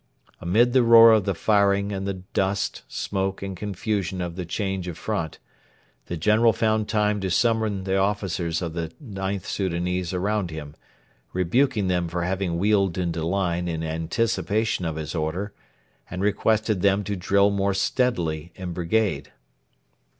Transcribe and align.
Amid 0.39 0.73
the 0.73 0.81
roar 0.81 1.11
of 1.11 1.25
the 1.25 1.35
firing 1.35 1.91
and 1.91 2.07
the 2.07 2.15
dust, 2.15 2.81
smoke, 2.87 3.43
and 3.43 3.55
confusion 3.55 4.19
of 4.19 4.35
the 4.35 4.47
change 4.47 4.87
of 4.87 4.97
front, 4.97 5.37
the 6.07 6.17
general 6.17 6.53
found 6.53 6.89
time 6.89 7.21
to 7.21 7.29
summon 7.29 7.83
the 7.83 7.97
officers 7.97 8.63
of 8.63 8.73
the 8.73 8.91
IXth 8.99 9.45
Soudanese 9.45 10.11
around 10.11 10.49
him, 10.49 10.75
rebuked 11.33 11.87
them 11.87 12.07
for 12.07 12.23
having 12.23 12.57
wheeled 12.57 12.97
into 12.97 13.23
line 13.23 13.67
in 13.67 13.83
anticipation 13.83 14.85
of 14.85 14.95
his 14.95 15.13
order, 15.13 15.53
and 16.09 16.23
requested 16.23 16.81
them 16.81 17.03
to 17.03 17.15
drill 17.15 17.51
more 17.51 17.75
steadily 17.75 18.51
in 18.55 18.73
brigade. 18.73 19.31